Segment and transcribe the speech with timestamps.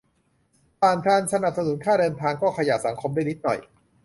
[0.79, 3.59] ผ่านการสนับสนุนค่าเดินทาง ก็ขยับสังคมได้นิดหน่อย